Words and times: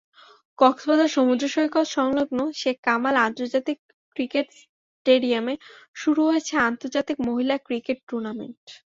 কক্সবাজার 0.59 1.09
সমুদ্রসৈকতসংলগ্ন 1.17 2.39
শেখ 2.55 2.77
কামাল 2.83 3.15
আন্তর্জাতিক 3.27 3.77
ক্রিকেট 4.15 4.47
স্টেডিয়ামে 4.59 5.53
শুরু 5.95 6.21
হয়েছে 6.29 6.53
আন্তর্জাতিক 6.69 7.17
মহিলা 7.27 7.55
ক্রিকেট 7.67 7.97
টুর্নামেন্ট। 8.09 8.63